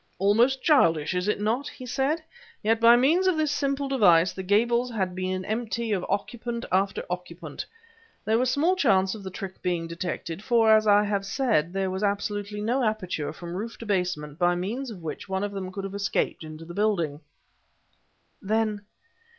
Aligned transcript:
"Almost 0.17 0.63
childish, 0.63 1.13
is 1.13 1.27
it 1.27 1.39
not?" 1.39 1.67
he 1.69 1.85
said; 1.85 2.23
"yet 2.63 2.79
by 2.81 2.95
means 2.95 3.27
of 3.27 3.37
this 3.37 3.51
simple 3.51 3.87
device 3.87 4.33
the 4.33 4.41
Gables 4.41 4.89
has 4.89 5.09
been 5.09 5.45
emptied 5.45 5.91
of 5.91 6.03
occupant 6.09 6.65
after 6.71 7.05
occupant. 7.07 7.67
There 8.25 8.39
was 8.39 8.49
small 8.49 8.75
chance 8.75 9.13
of 9.13 9.21
the 9.21 9.29
trick 9.29 9.61
being 9.61 9.85
detected, 9.87 10.43
for, 10.43 10.75
as 10.75 10.87
I 10.87 11.03
have 11.03 11.23
said, 11.27 11.71
there 11.71 11.91
was 11.91 12.01
absolutely 12.01 12.61
no 12.61 12.83
aperture 12.83 13.31
from 13.31 13.53
roof 13.55 13.77
to 13.77 13.85
basement 13.85 14.39
by 14.39 14.55
means 14.55 14.89
of 14.89 15.03
which 15.03 15.29
one 15.29 15.43
of 15.43 15.51
them 15.51 15.71
could 15.71 15.83
have 15.83 15.93
escaped 15.93 16.43
into 16.43 16.65
the 16.65 16.73
building." 16.73 17.21
"Then..." 18.41 18.81